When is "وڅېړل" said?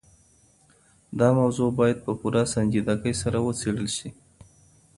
3.41-3.87